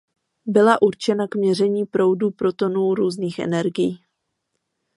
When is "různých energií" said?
2.95-4.03